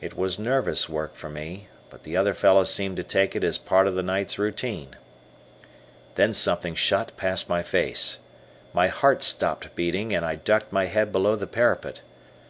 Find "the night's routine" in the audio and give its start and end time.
3.94-4.96